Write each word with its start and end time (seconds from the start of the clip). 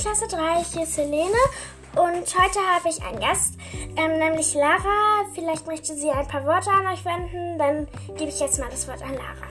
Klasse 0.00 0.28
3. 0.28 0.64
Hier 0.72 0.84
ist 0.84 0.96
Helene. 0.96 1.36
Und 1.94 2.24
heute 2.24 2.58
habe 2.74 2.88
ich 2.88 3.02
einen 3.02 3.20
Gast, 3.20 3.58
ähm, 3.98 4.18
nämlich 4.18 4.54
Lara. 4.54 5.26
Vielleicht 5.34 5.66
möchte 5.66 5.94
sie 5.94 6.08
ein 6.08 6.26
paar 6.26 6.46
Worte 6.46 6.70
an 6.70 6.86
euch 6.86 7.04
wenden. 7.04 7.58
Dann 7.58 7.86
gebe 8.16 8.30
ich 8.30 8.40
jetzt 8.40 8.58
mal 8.58 8.70
das 8.70 8.88
Wort 8.88 9.02
an 9.02 9.12
Lara. 9.12 9.50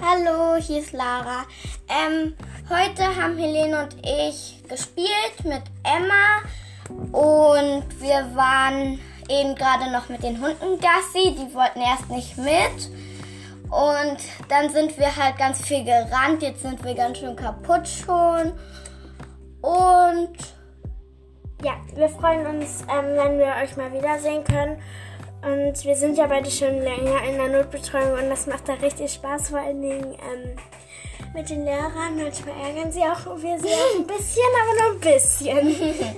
Hallo, 0.00 0.62
hier 0.62 0.78
ist 0.78 0.92
Lara. 0.92 1.46
Ähm, 1.88 2.36
heute 2.70 3.20
haben 3.20 3.36
Helene 3.38 3.82
und 3.82 3.96
ich 4.06 4.62
gespielt 4.68 5.44
mit 5.44 5.62
Emma 5.82 6.42
und 7.10 8.00
wir 8.00 8.36
waren 8.36 9.00
eben 9.28 9.56
gerade 9.56 9.90
noch 9.90 10.08
mit 10.08 10.22
den 10.22 10.40
Hunden 10.40 10.78
Gassi. 10.78 11.34
Die 11.34 11.52
wollten 11.52 11.80
erst 11.80 12.08
nicht 12.08 12.38
mit. 12.38 12.88
Und 13.68 14.18
dann 14.48 14.70
sind 14.70 14.96
wir 14.96 15.16
halt 15.16 15.36
ganz 15.38 15.60
viel 15.60 15.82
gerannt. 15.82 16.40
Jetzt 16.40 16.62
sind 16.62 16.84
wir 16.84 16.94
ganz 16.94 17.18
schön 17.18 17.34
kaputt 17.34 17.88
schon. 17.88 18.52
Wir 21.96 22.08
freuen 22.08 22.46
uns, 22.46 22.82
ähm, 22.82 23.16
wenn 23.16 23.38
wir 23.38 23.54
euch 23.62 23.76
mal 23.76 23.92
wiedersehen 23.92 24.44
können. 24.44 24.80
Und 25.42 25.84
wir 25.84 25.96
sind 25.96 26.18
ja 26.18 26.26
beide 26.26 26.50
schon 26.50 26.82
länger 26.82 27.22
in 27.28 27.36
der 27.36 27.48
Notbetreuung 27.48 28.14
und 28.14 28.30
das 28.30 28.46
macht 28.46 28.68
da 28.68 28.74
richtig 28.74 29.12
Spaß, 29.12 29.50
vor 29.50 29.60
allen 29.60 29.80
Dingen 29.80 30.14
ähm, 30.14 30.56
mit 31.34 31.48
den 31.48 31.64
Lehrern. 31.64 32.16
Manchmal 32.16 32.54
ärgern 32.66 32.90
sie 32.90 33.02
auch 33.02 33.40
wir 33.40 33.58
sie 33.58 33.68
auch 33.68 33.98
ein 33.98 34.06
bisschen, 34.06 34.42
aber 34.62 34.82
nur 34.82 34.94
ein 34.94 35.00
bisschen. 35.00 36.16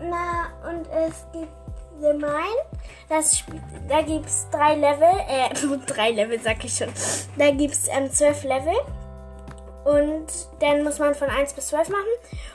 Na, 0.10 0.70
und 0.70 0.86
es 0.90 1.26
gibt 1.32 1.52
The 2.00 2.12
Mine. 2.12 2.60
Das, 3.08 3.44
da 3.88 4.02
gibt 4.02 4.26
es 4.26 4.46
drei 4.50 4.74
Level, 4.74 5.08
äh, 5.28 5.86
drei 5.86 6.10
Level 6.10 6.40
sag 6.40 6.64
ich 6.64 6.76
schon. 6.76 6.88
Da 7.36 7.50
gibt 7.50 7.74
es 7.74 7.88
ähm, 7.88 8.10
zwölf 8.10 8.44
Level. 8.44 8.74
Und 9.84 10.26
dann 10.60 10.82
muss 10.82 10.98
man 10.98 11.14
von 11.14 11.28
1 11.28 11.52
bis 11.52 11.68
12 11.68 11.90
machen. 11.90 12.00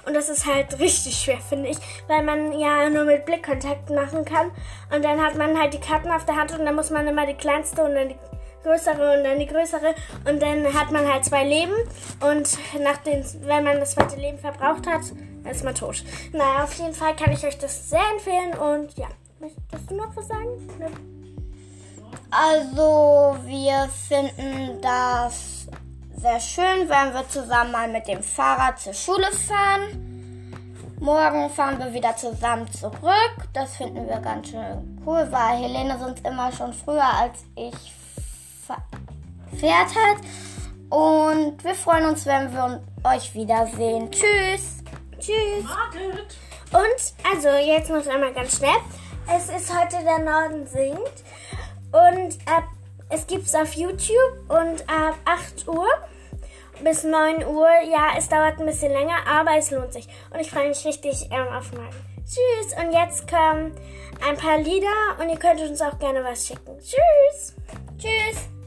Und 0.05 0.15
das 0.15 0.29
ist 0.29 0.45
halt 0.45 0.79
richtig 0.79 1.15
schwer, 1.15 1.37
finde 1.37 1.69
ich. 1.69 1.77
Weil 2.07 2.23
man 2.23 2.57
ja 2.59 2.89
nur 2.89 3.05
mit 3.05 3.25
Blickkontakt 3.25 3.89
machen 3.91 4.25
kann. 4.25 4.51
Und 4.93 5.03
dann 5.03 5.23
hat 5.23 5.35
man 5.35 5.59
halt 5.59 5.73
die 5.73 5.79
Karten 5.79 6.11
auf 6.11 6.25
der 6.25 6.35
Hand 6.35 6.57
und 6.57 6.65
dann 6.65 6.75
muss 6.75 6.89
man 6.89 7.07
immer 7.07 7.25
die 7.25 7.35
kleinste 7.35 7.83
und 7.83 7.93
dann 7.93 8.09
die 8.09 8.15
größere 8.63 9.17
und 9.17 9.23
dann 9.23 9.39
die 9.39 9.45
größere. 9.45 9.93
Und 10.25 10.41
dann 10.41 10.73
hat 10.73 10.91
man 10.91 11.11
halt 11.11 11.25
zwei 11.25 11.43
Leben. 11.43 11.73
Und 12.19 12.57
nach 12.81 12.97
den, 12.97 13.23
wenn 13.41 13.63
man 13.63 13.79
das 13.79 13.91
zweite 13.91 14.15
Leben 14.15 14.37
verbraucht 14.37 14.87
hat, 14.87 15.01
ist 15.49 15.63
man 15.63 15.75
tot. 15.75 16.03
Naja, 16.33 16.63
auf 16.63 16.73
jeden 16.73 16.93
Fall 16.93 17.15
kann 17.15 17.31
ich 17.31 17.45
euch 17.45 17.57
das 17.57 17.89
sehr 17.89 18.01
empfehlen. 18.11 18.57
Und 18.57 18.97
ja, 18.97 19.07
möchtest 19.39 19.89
du 19.89 19.95
noch 19.95 20.15
was 20.15 20.27
sagen? 20.27 20.67
Ne? 20.79 20.87
Also, 22.31 23.37
wir 23.45 23.89
finden 24.07 24.81
das 24.81 25.58
sehr 26.21 26.39
schön, 26.39 26.89
wenn 26.89 27.13
wir 27.13 27.27
zusammen 27.29 27.71
mal 27.71 27.87
mit 27.87 28.07
dem 28.07 28.21
Fahrrad 28.21 28.79
zur 28.79 28.93
Schule 28.93 29.31
fahren. 29.47 30.51
Morgen 30.99 31.49
fahren 31.49 31.79
wir 31.79 31.93
wieder 31.93 32.15
zusammen 32.17 32.69
zurück. 32.73 33.35
Das 33.53 33.77
finden 33.77 34.05
wir 34.05 34.17
ganz 34.17 34.49
schön 34.49 35.01
cool, 35.05 35.25
weil 35.31 35.57
Helene 35.57 35.97
sonst 35.97 36.25
immer 36.27 36.51
schon 36.51 36.73
früher 36.73 37.03
als 37.03 37.39
ich 37.55 37.93
fährt 39.57 39.95
hat. 39.95 40.17
Und 40.89 41.63
wir 41.63 41.75
freuen 41.75 42.05
uns, 42.07 42.25
wenn 42.25 42.51
wir 42.51 42.83
euch 43.05 43.33
wiedersehen. 43.33 44.11
Tschüss. 44.11 44.83
Tschüss. 45.19 45.65
Und 46.71 47.31
also 47.31 47.49
jetzt 47.57 47.89
noch 47.89 48.05
einmal 48.07 48.33
ganz 48.33 48.57
schnell. 48.57 48.77
Es 49.33 49.49
ist 49.49 49.73
heute 49.73 50.03
der 50.03 50.19
Norden 50.19 50.67
singt. 50.67 51.23
Und 51.91 52.37
ab 52.45 52.65
es 53.09 53.27
gibt 53.27 53.45
es 53.45 53.55
auf 53.55 53.73
YouTube 53.73 54.39
und 54.47 54.87
ab 54.89 55.15
8 55.25 55.67
Uhr 55.67 55.87
bis 56.83 57.03
9 57.03 57.45
Uhr. 57.45 57.69
Ja, 57.91 58.13
es 58.17 58.29
dauert 58.29 58.59
ein 58.59 58.65
bisschen 58.65 58.91
länger, 58.91 59.17
aber 59.27 59.57
es 59.57 59.71
lohnt 59.71 59.93
sich. 59.93 60.07
Und 60.31 60.39
ich 60.39 60.49
freue 60.51 60.69
mich 60.69 60.85
richtig 60.85 61.27
ähm, 61.31 61.47
auf 61.47 61.71
morgen. 61.71 61.89
Tschüss. 62.25 62.73
Und 62.77 62.93
jetzt 62.93 63.27
kommen 63.27 63.73
ein 64.27 64.37
paar 64.37 64.59
Lieder 64.59 65.17
und 65.19 65.29
ihr 65.29 65.37
könnt 65.37 65.59
uns 65.61 65.81
auch 65.81 65.97
gerne 65.97 66.23
was 66.23 66.45
schicken. 66.45 66.77
Tschüss. 66.79 67.55
Tschüss. 67.97 68.58